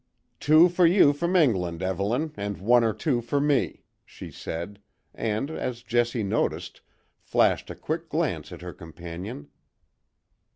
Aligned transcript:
"Two 0.39 0.67
for 0.67 0.87
ye 0.87 1.13
from 1.13 1.35
England, 1.35 1.83
Evelyn, 1.83 2.33
and 2.35 2.57
one 2.57 2.83
or 2.83 2.91
two 2.91 3.21
for 3.21 3.39
me," 3.39 3.83
she 4.03 4.31
said, 4.31 4.79
and, 5.13 5.51
as 5.51 5.83
Jessie 5.83 6.23
noticed, 6.23 6.81
flashed 7.19 7.69
a 7.69 7.75
quick 7.75 8.09
glance 8.09 8.51
at 8.51 8.61
her 8.63 8.73
companion. 8.73 9.49